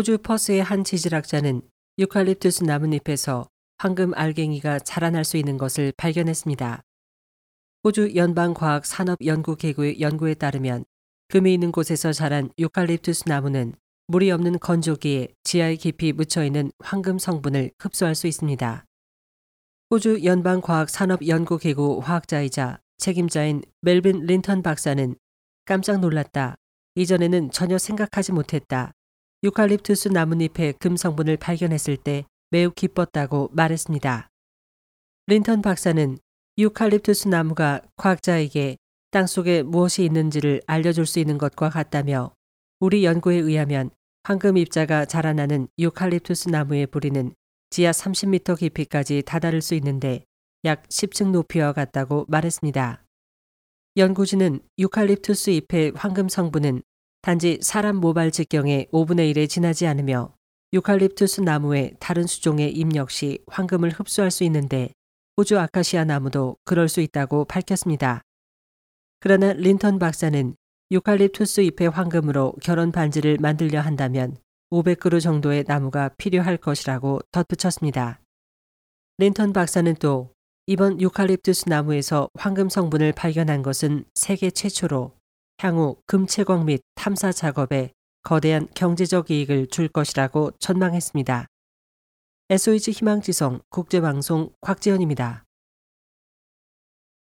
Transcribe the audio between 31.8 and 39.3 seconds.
때 매우 기뻤다고 말했습니다. 린턴 박사는 유칼립투스 나무가 과학자에게 땅